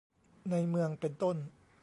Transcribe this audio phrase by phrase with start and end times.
[0.49, 1.37] ในเมืองเป็นต้น